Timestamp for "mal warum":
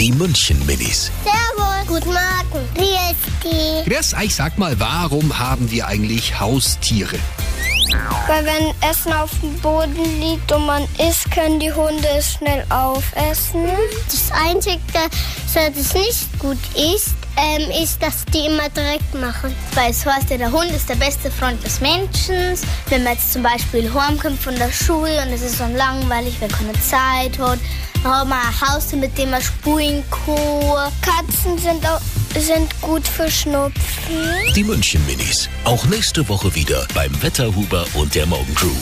4.58-5.38